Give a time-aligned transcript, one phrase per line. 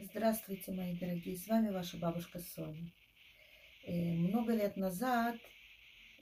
[0.00, 2.92] Здравствуйте, мои дорогие, с вами ваша бабушка Соня.
[3.84, 5.34] Э, много лет назад,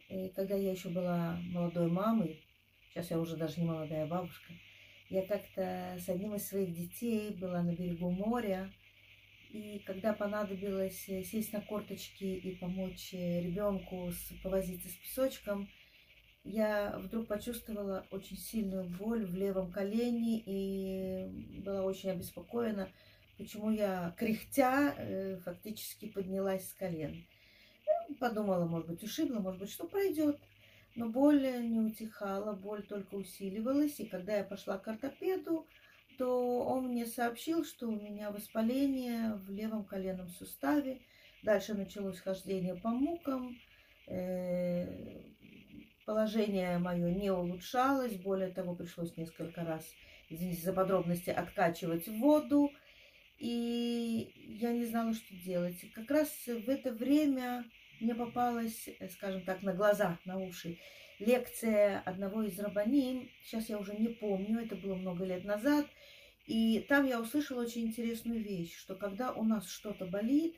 [0.08, 2.42] э, когда я еще была молодой мамой,
[2.88, 4.50] сейчас я уже даже не молодая бабушка,
[5.10, 8.72] я как-то с одним из своих детей была на берегу моря,
[9.50, 14.10] и когда понадобилось э, сесть на корточки и помочь ребенку
[14.42, 15.68] повозиться с песочком,
[16.44, 22.90] я вдруг почувствовала очень сильную боль в левом колене и была очень обеспокоена,
[23.36, 27.26] почему я, кряхтя, э, фактически поднялась с колен.
[28.18, 30.38] Подумала, может быть, ушибла, может быть, что пройдет.
[30.94, 34.00] Но боль не утихала, боль только усиливалась.
[34.00, 35.66] И когда я пошла к ортопеду,
[36.16, 41.00] то он мне сообщил, что у меня воспаление в левом коленном суставе.
[41.42, 43.56] Дальше началось хождение по мукам.
[44.06, 44.86] Э,
[46.06, 48.16] положение мое не улучшалось.
[48.16, 49.84] Более того, пришлось несколько раз,
[50.30, 52.70] извините за подробности, откачивать воду
[53.38, 55.76] и я не знала, что делать.
[55.92, 57.64] Как раз в это время
[58.00, 60.78] мне попалась, э, скажем так, на глаза, на уши
[61.18, 63.30] лекция одного из рабаним.
[63.42, 65.86] Сейчас я уже не помню, это было много лет назад.
[66.46, 70.56] И там я услышала очень интересную вещь, что когда у нас что-то болит,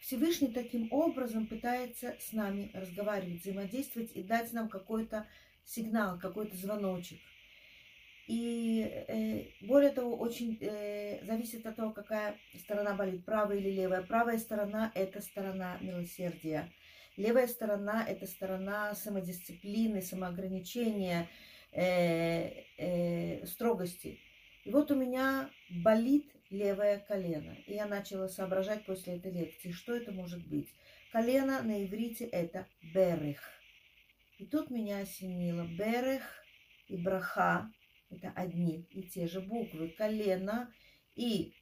[0.00, 5.26] Всевышний таким образом пытается с нами разговаривать, взаимодействовать и дать нам какой-то
[5.64, 7.20] сигнал, какой-то звоночек.
[8.26, 14.02] И э, более того, очень э, зависит от того, какая сторона болит, правая или левая.
[14.02, 16.72] Правая сторона– это сторона милосердия.
[17.16, 21.28] Левая сторона– это сторона самодисциплины, самоограничения,
[21.72, 24.20] э, строгости.
[24.64, 27.54] И вот у меня болит левое колено.
[27.66, 30.74] И я начала соображать после этой лекции, что это может быть.
[31.12, 33.40] Колено на иврите– это берех.
[34.38, 35.66] И тут меня осенило.
[35.66, 36.22] Берех
[36.88, 37.70] и браха
[38.10, 39.88] это одни и те же буквы.
[39.90, 40.72] Колено
[41.14, 41.54] и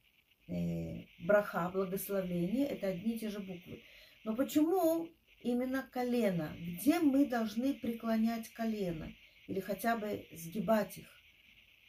[0.47, 3.83] э, браха, благословение, это одни и те же буквы.
[4.23, 5.09] Но почему
[5.41, 6.55] именно колено?
[6.59, 9.11] Где мы должны преклонять колено?
[9.47, 11.07] Или хотя бы сгибать их?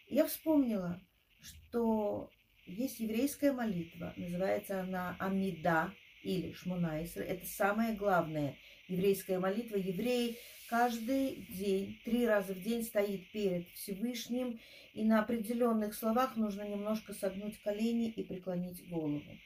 [0.08, 1.00] Я вспомнила,
[1.40, 2.30] что
[2.66, 5.92] есть еврейская молитва, называется она Амида
[6.24, 7.22] или Шмунайсер.
[7.22, 8.56] Это самое главное
[8.88, 9.76] еврейская молитва.
[9.76, 10.36] Евреи
[10.68, 14.58] каждый день, три раза в день стоит перед Всевышним,
[14.94, 19.38] и на определенных словах нужно немножко согнуть колени и преклонить голову.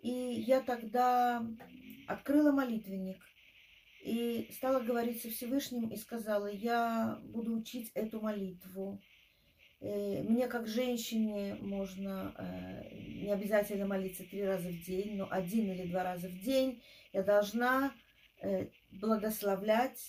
[0.00, 1.44] И я тогда
[2.06, 3.18] открыла молитвенник
[4.04, 9.02] и стала говорить со Всевышним и сказала, я буду учить эту молитву.
[9.80, 15.70] Э, мне как женщине можно э, не обязательно молиться три раза в день, но один
[15.70, 17.94] или два раза в день я должна
[18.42, 20.00] э, благословлять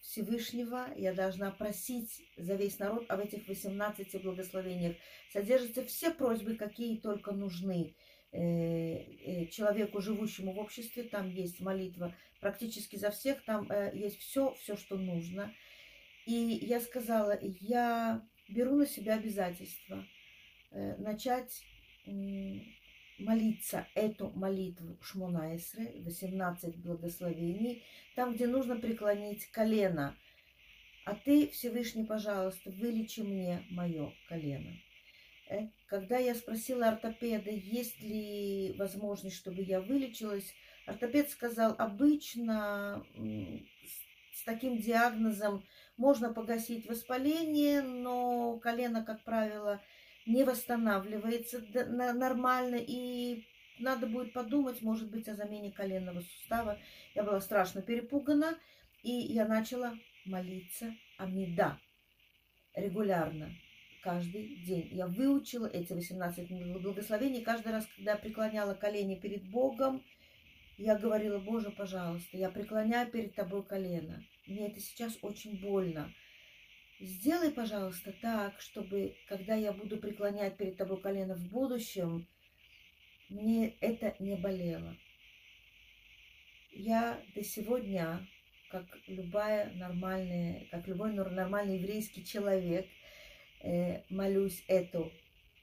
[0.00, 4.96] Всевышнего, я должна просить за весь народ об этих 18 благословениях.
[5.32, 7.94] Содержатся все просьбы, какие только нужны
[8.30, 11.02] человеку, живущему в обществе.
[11.02, 15.52] Там есть молитва практически за всех, там есть все, все, что нужно.
[16.26, 20.04] И я сказала, я беру на себя обязательство
[20.70, 21.62] начать
[23.18, 27.82] молиться эту молитву Шмунаисры, 18 благословений,
[28.14, 30.16] там, где нужно преклонить колено.
[31.04, 34.76] А ты, Всевышний, пожалуйста, вылечи мне мое колено.
[35.48, 40.54] Э, когда я спросила ортопеда, есть ли возможность, чтобы я вылечилась,
[40.86, 43.04] ортопед сказал, обычно
[44.34, 45.64] с таким диагнозом
[45.98, 49.82] можно погасить воспаление, но колено, как правило,
[50.26, 51.60] не восстанавливается
[52.14, 53.44] нормально, и
[53.78, 56.78] надо будет подумать, может быть, о замене коленного сустава.
[57.14, 58.56] Я была страшно перепугана,
[59.02, 59.94] и я начала
[60.24, 61.78] молиться Амида
[62.74, 63.50] регулярно,
[64.02, 64.88] каждый день.
[64.92, 66.48] Я выучила эти 18
[66.80, 67.42] благословений.
[67.42, 70.04] Каждый раз, когда я преклоняла колени перед Богом,
[70.76, 74.22] я говорила, Боже, пожалуйста, я преклоняю перед Тобой колено.
[74.48, 76.10] Мне это сейчас очень больно.
[77.00, 82.26] Сделай, пожалуйста, так, чтобы, когда я буду преклонять перед тобой колено в будущем,
[83.28, 84.96] мне это не болело.
[86.72, 88.26] Я до сегодня,
[88.70, 92.88] как любая нормальная, как любой нормальный еврейский человек,
[93.60, 95.12] э, молюсь эту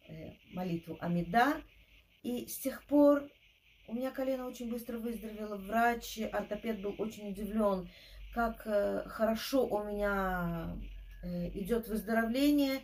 [0.07, 1.63] э, молитву Амида.
[2.21, 3.27] И с тех пор
[3.87, 5.57] у меня колено очень быстро выздоровело.
[5.57, 7.89] Врач, ортопед был очень удивлен,
[8.35, 10.75] как э, хорошо у меня
[11.25, 12.81] Э, идет выздоровление.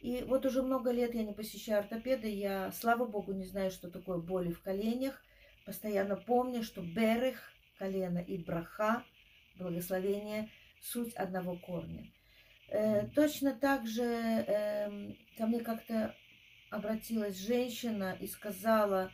[0.00, 2.26] И вот уже много лет я не посещаю ортопеда.
[2.26, 5.22] Я, слава богу, не знаю, что такое боли в коленях.
[5.64, 9.04] Постоянно помню, что берех, колено и браха,
[9.56, 10.50] благословение,
[10.82, 12.10] суть одного корня.
[12.68, 16.14] Э, точно так же э, ко мне как-то
[16.70, 19.12] обратилась женщина и сказала,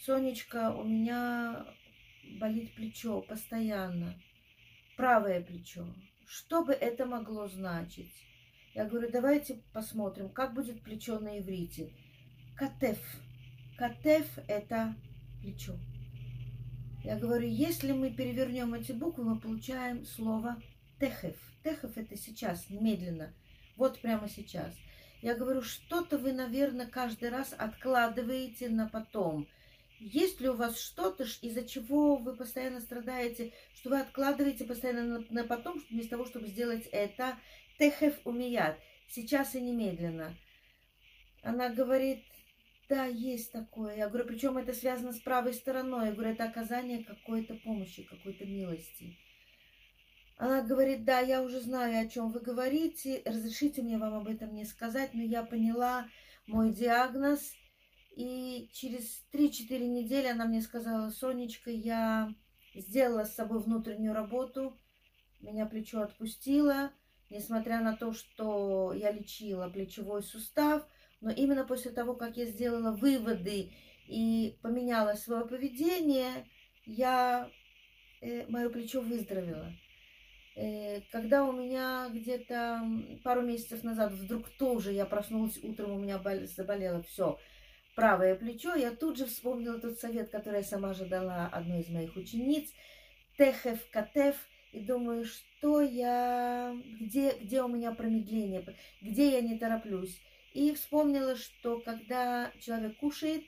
[0.00, 1.66] Сонечка, у меня
[2.40, 4.18] болит плечо постоянно,
[4.96, 5.86] правое плечо.
[6.26, 8.12] Что бы это могло значить?
[8.74, 11.92] Я говорю, давайте посмотрим, как будет плечо на иврите.
[12.56, 12.98] Катеф.
[13.76, 14.94] Катеф– это
[15.42, 15.74] плечо.
[17.04, 20.56] Я говорю, если мы перевернем эти буквы, мы получаем слово
[21.00, 21.36] техев.
[21.64, 23.34] Техев– это сейчас, немедленно.
[23.76, 24.74] Вот прямо сейчас.
[25.20, 29.48] Я говорю, что-то вы, наверное, каждый раз откладываете на потом.
[30.04, 35.24] Есть ли у вас что-то, из-за чего вы постоянно страдаете, что вы откладываете постоянно на,
[35.30, 37.38] на потом, вместо того, чтобы сделать это
[37.78, 38.76] техев умият,
[39.08, 40.36] сейчас и немедленно?
[41.44, 42.24] Она говорит,
[42.88, 43.96] да, есть такое.
[43.96, 46.06] Я говорю, причем это связано с правой стороной.
[46.06, 49.16] Я говорю, это оказание какой-то помощи, какой-то милости.
[50.36, 54.52] Она говорит, да, я уже знаю, о чем вы говорите, разрешите мне вам об этом
[54.52, 56.08] не сказать, но я поняла
[56.48, 57.54] мой диагноз.
[58.14, 62.34] И через 3-4 недели она мне сказала, Сонечка, я
[62.74, 64.78] сделала с собой внутреннюю работу,
[65.40, 66.90] меня плечо отпустило,
[67.30, 70.86] несмотря на то, что я лечила плечевой сустав,
[71.20, 73.72] но именно после того, как я сделала выводы
[74.06, 76.46] и поменяла свое поведение,
[76.84, 77.50] я,
[78.20, 79.72] э, мое плечо выздоровело.
[80.54, 82.82] Э, когда у меня где-то
[83.24, 87.38] пару месяцев назад вдруг тоже я проснулась утром, у меня заболело все
[87.94, 91.88] правое плечо, я тут же вспомнила тот совет, который я сама же дала одной из
[91.88, 92.70] моих учениц,
[93.36, 94.36] техев катев,
[94.72, 98.64] и думаю, что я, где, где у меня промедление,
[99.02, 100.18] где я не тороплюсь.
[100.54, 103.44] И вспомнила, что когда человек кушает,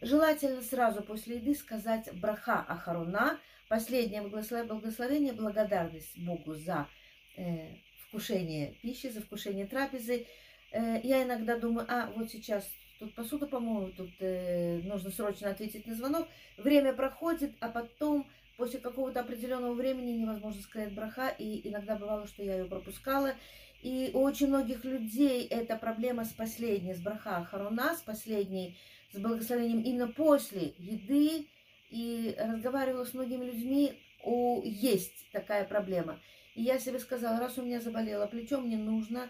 [0.00, 3.38] желательно сразу после еды сказать браха ахаруна,
[3.68, 6.88] Последнее благословение, благодарность Богу за
[7.36, 7.74] э,
[8.06, 10.26] вкушение пищи, за вкушение трапезы.
[10.72, 12.66] Э, я иногда думаю, а вот сейчас
[12.98, 16.28] тут посуду помою, тут э, нужно срочно ответить на звонок.
[16.56, 22.42] Время проходит, а потом после какого-то определенного времени невозможно сказать браха, и иногда бывало, что
[22.42, 23.34] я ее пропускала.
[23.82, 28.76] И у очень многих людей эта проблема с последней, с браха харуна, с последней,
[29.12, 31.46] с благословением именно после еды,
[31.90, 36.20] и разговаривала с многими людьми, о, есть такая проблема.
[36.54, 39.28] И я себе сказала, раз у меня заболело плечо, мне нужно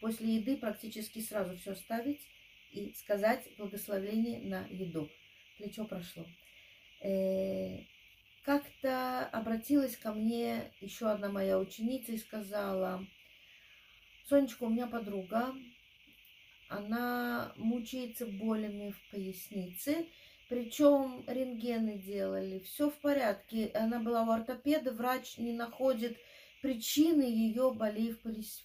[0.00, 2.20] после еды практически сразу все ставить
[2.72, 5.08] и сказать благословение на еду.
[5.58, 6.26] Плечо прошло.
[7.02, 7.78] Э,
[8.42, 13.06] как-то обратилась ко мне еще одна моя ученица и сказала,
[14.28, 15.54] Сонечка, у меня подруга,
[16.68, 20.06] она мучается болями в пояснице,
[20.48, 23.70] причем рентгены делали, все в порядке.
[23.74, 26.16] Она была у ортопеда, врач не находит
[26.62, 28.20] причины ее болей в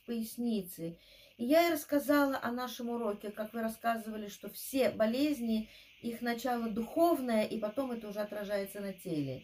[0.05, 0.99] пояснице.
[1.37, 5.69] И я ей рассказала о нашем уроке, как вы рассказывали, что все болезни,
[6.01, 9.43] их начало духовное, и потом это уже отражается на теле.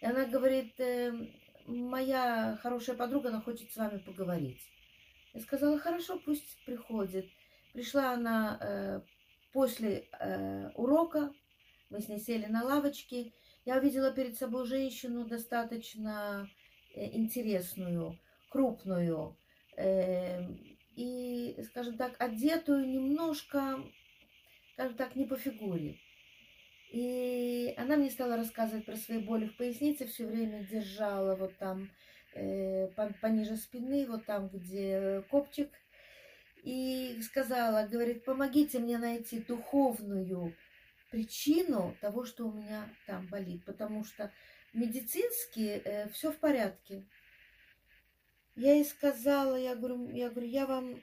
[0.00, 1.12] И она говорит, э,
[1.66, 4.60] моя хорошая подруга, она хочет с вами поговорить.
[5.34, 7.26] Я сказала, хорошо, пусть приходит.
[7.74, 9.00] Пришла она э,
[9.52, 11.34] после э, урока,
[11.90, 13.32] мы с ней сели на лавочке.
[13.66, 16.48] Я увидела перед собой женщину достаточно
[16.94, 18.18] э, интересную,
[18.48, 19.36] крупную
[19.76, 20.58] эм,
[20.96, 23.78] и, скажем так, одетую немножко,
[24.72, 25.98] скажем так, не по фигуре.
[26.90, 31.90] И она мне стала рассказывать про свои боли в пояснице, все время держала вот там
[32.34, 32.88] э,
[33.20, 35.70] пониже спины, вот там, где копчик.
[36.62, 40.56] И сказала, говорит, помогите мне найти духовную
[41.10, 44.32] причину того, что у меня там болит, потому что
[44.72, 47.04] медицински э, все в порядке.
[48.56, 51.02] Я ей сказала, я говорю, я говорю, я вам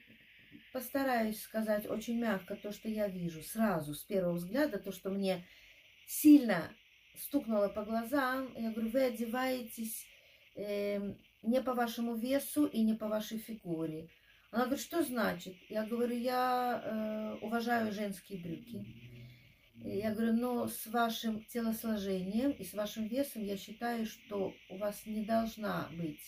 [0.72, 5.46] постараюсь сказать очень мягко то, что я вижу сразу, с первого взгляда, то, что мне
[6.08, 6.74] сильно
[7.16, 8.52] стукнуло по глазам.
[8.56, 10.08] Я говорю, вы одеваетесь
[10.56, 14.10] э, не по вашему весу и не по вашей фигуре.
[14.50, 15.56] Она говорит, что значит?
[15.70, 18.84] Я говорю, я э, уважаю женские брюки.
[19.76, 25.06] Я говорю, но с вашим телосложением и с вашим весом я считаю, что у вас
[25.06, 26.22] не должна быть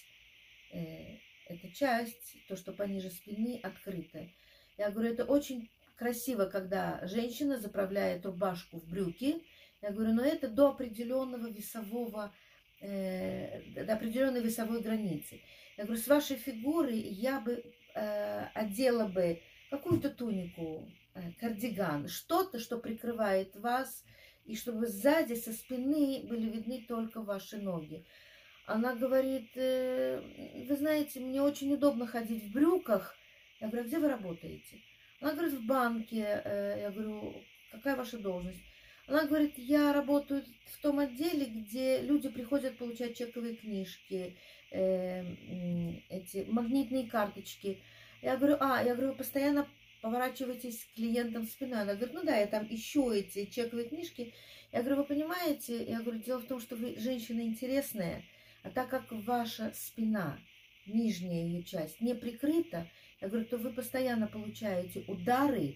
[1.47, 4.33] эта часть, то, что пониже спины, открытая.
[4.77, 9.43] Я говорю, это очень красиво, когда женщина заправляет рубашку в брюки.
[9.81, 12.33] Я говорю, но это до определенного весового,
[12.81, 15.41] э, до определенной весовой границы.
[15.77, 17.63] Я говорю, с вашей фигурой я бы
[17.93, 24.03] э, одела бы какую-то тунику Э, кардиган, что-то, что прикрывает вас,
[24.43, 28.05] и чтобы сзади, со спины были видны только ваши ноги.
[28.65, 30.21] Она говорит, э,
[30.67, 33.15] вы знаете, мне очень удобно ходить в брюках.
[33.59, 34.81] Я говорю, а где вы работаете?
[35.21, 36.41] Она говорит, в банке.
[36.43, 38.63] Э, я говорю, какая ваша должность?
[39.07, 44.35] Она говорит, я работаю в том отделе, где люди приходят получать чековые книжки,
[44.71, 45.23] э,
[46.09, 47.81] эти магнитные карточки.
[48.23, 49.67] Я говорю, а, я говорю, вы постоянно
[50.01, 51.81] поворачиваетесь к клиентам спиной.
[51.81, 54.33] Она говорит, ну да, я там ищу эти чековые книжки.
[54.71, 58.23] Я говорю, вы понимаете, я говорю, дело в том, что вы женщина интересная,
[58.65, 60.39] а так как ваша спина,
[60.87, 62.89] нижняя ее часть, не прикрыта,
[63.21, 65.75] я говорю, то вы постоянно получаете удары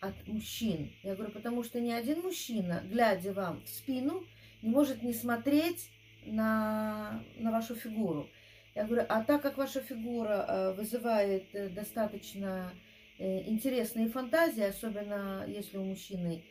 [0.00, 0.92] от мужчин.
[1.02, 4.24] Я говорю, потому что ни один мужчина, глядя вам в спину,
[4.62, 5.90] не может не смотреть
[6.24, 8.28] на, на вашу фигуру.
[8.74, 12.72] Я говорю, а так как ваша фигура э, вызывает э, достаточно
[13.18, 16.44] э, интересные фантазии, особенно если у мужчины,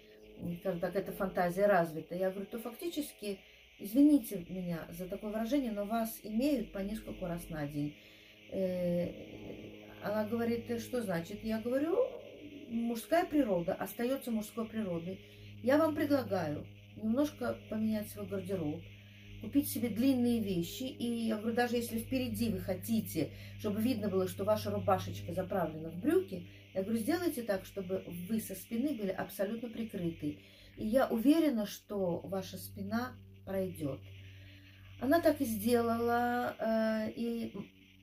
[0.59, 3.39] скажем так, эта фантазия развита, я говорю, то фактически,
[3.81, 7.95] извините меня за такое выражение, но вас имеют по несколько раз на день.
[10.03, 11.43] Она говорит, что значит?
[11.43, 11.97] Я говорю,
[12.69, 15.19] мужская природа остается мужской природой.
[15.63, 18.81] Я вам предлагаю немножко поменять свой гардероб,
[19.41, 20.83] купить себе длинные вещи.
[20.83, 25.89] И я говорю, даже если впереди вы хотите, чтобы видно было, что ваша рубашечка заправлена
[25.89, 30.39] в брюки, я говорю, сделайте так, чтобы вы со спины были абсолютно прикрыты.
[30.77, 33.13] И я уверена, что ваша спина
[33.45, 33.99] пройдет.
[34.99, 37.53] Она так и сделала, э, и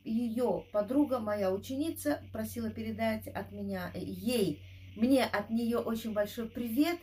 [0.05, 4.63] ее подруга, моя ученица, просила передать от меня, э, ей,
[4.97, 6.99] мне от нее очень большой привет.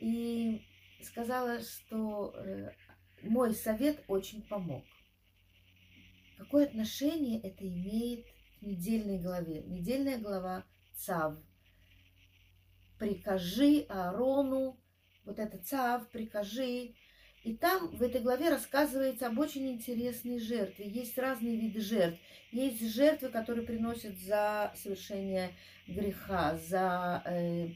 [0.00, 0.62] И
[1.02, 2.70] сказала, что э,
[3.22, 4.84] мой совет очень помог.
[6.38, 8.26] Какое отношение это имеет
[8.58, 9.62] к недельной главе?
[9.62, 10.64] Недельная глава
[10.94, 11.38] Цав.
[12.98, 14.78] Прикажи Аарону,
[15.24, 16.94] вот это Цав, прикажи,
[17.46, 20.88] и там в этой главе рассказывается об очень интересной жертве.
[20.88, 22.20] Есть разные виды жертв.
[22.50, 25.52] Есть жертвы, которые приносят за совершение
[25.86, 27.68] греха, за э,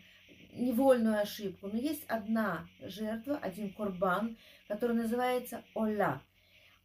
[0.55, 1.69] невольную ошибку.
[1.69, 4.37] Но есть одна жертва, один корбан,
[4.67, 6.21] который называется Ола.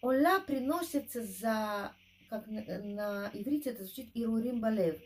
[0.04, 1.92] Ола приносится за,
[2.30, 5.02] как на, на иврите это звучит Ирурим Балев,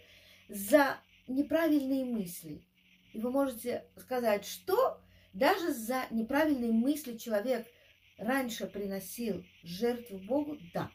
[0.49, 0.97] за
[1.29, 2.61] неправильные мысли.
[3.13, 4.99] И вы можете сказать, что
[5.33, 7.67] даже за неправильные мысли человек
[8.17, 10.91] раньше приносил жертву Богу, да.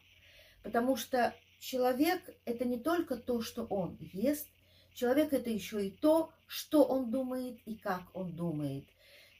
[0.63, 4.47] Потому что человек– это не только то, что он ест,
[4.93, 8.85] человек– это еще и то, что он думает и как он думает.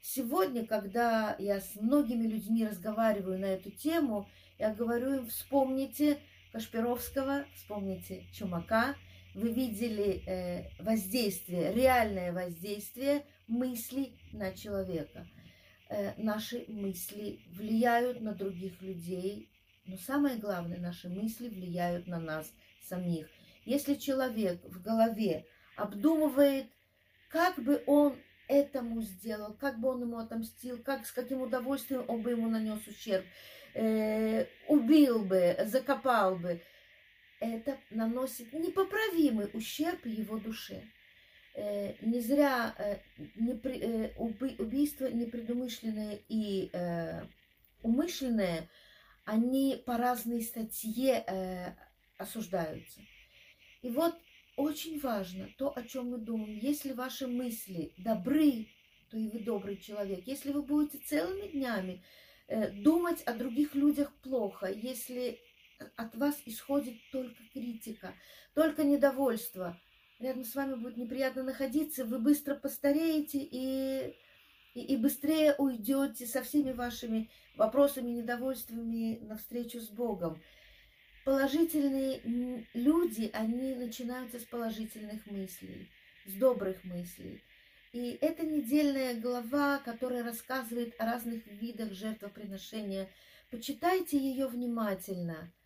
[0.02, 6.20] Сегодня, когда я с многими людьми разговариваю на эту тему, я говорю им, вспомните
[6.52, 8.96] Кашпировского, вспомните Чумака,
[9.36, 15.28] вы видели э, воздействие, реальное воздействие мыслей на человека.
[15.90, 19.50] Э, наши мысли влияют на других людей,
[19.86, 22.52] но самое главное, наши мысли влияют на нас
[22.82, 23.28] самих.
[23.66, 26.68] Если человек в голове обдумывает,
[27.28, 28.16] как бы он
[28.48, 32.80] этому сделал, как бы он ему отомстил, как, с каким удовольствием он бы ему нанес
[32.88, 33.26] ущерб,
[33.74, 36.62] э, убил бы, закопал бы,
[37.40, 40.84] это наносит непоправимый ущерб его душе.
[41.58, 42.98] Э, не зря э,
[43.38, 46.70] э, убийства непредумышленные и
[47.82, 48.68] умышленные,
[49.24, 51.76] они по разной статье
[52.18, 53.00] осуждаются.
[53.82, 54.16] И вот
[54.58, 56.58] очень важно то, о чем мы думаем.
[56.58, 58.68] Если ваши мысли добры,
[59.10, 60.26] то и вы добрый человек.
[60.26, 62.04] Если вы будете целыми днями
[62.82, 65.40] думать о других людях плохо, если
[65.96, 68.14] от вас исходит только критика,
[68.54, 69.80] только недовольство.
[70.20, 74.16] Рядом с вами будет неприятно находиться, вы быстро постареете и,
[74.74, 80.42] и, и быстрее уйдете со всеми вашими вопросами, недовольствами навстречу с Богом.
[81.26, 82.22] Положительные
[82.74, 85.90] люди, они начинаются с положительных мыслей,
[86.26, 87.44] с добрых мыслей.
[87.92, 93.10] И это недельная глава, которая рассказывает о разных видах жертвоприношения.
[93.50, 95.52] Почитайте ее внимательно–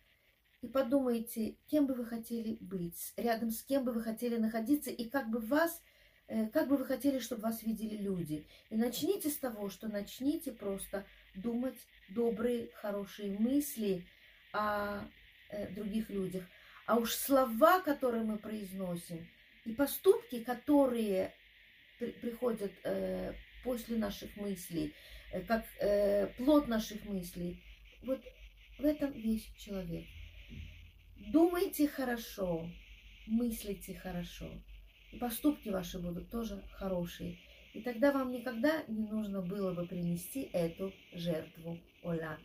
[0.62, 5.08] и подумайте, кем бы вы хотели быть, рядом с кем бы вы хотели находиться, и
[5.08, 5.82] как бы вас,
[6.28, 8.46] э, как бы вы хотели, чтобы вас видели люди.
[8.68, 11.78] И начните с того, что начните просто думать
[12.10, 14.04] добрые, хорошие мысли
[14.52, 15.00] о
[15.48, 16.44] э, других людях.
[16.86, 19.26] А уж слова, которые мы произносим,
[19.64, 21.32] и поступки, которые
[21.98, 23.32] при, приходят э,
[23.64, 24.94] после наших мыслей,
[25.32, 27.62] э, как э, плод наших мыслей,
[28.02, 28.20] вот
[28.78, 30.04] в этом весь человек.
[31.28, 32.66] Думайте хорошо,
[33.26, 34.50] мыслите хорошо.
[35.12, 37.38] И поступки ваши будут тоже хорошие.
[37.74, 42.38] И тогда вам никогда не нужно было бы принести эту жертву Оля.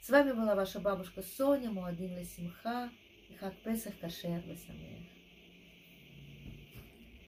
[0.00, 2.90] С вами была ваша бабушка Соня, Муадин Лесимха
[3.28, 5.11] и Хак Песах Кашер Лесамех.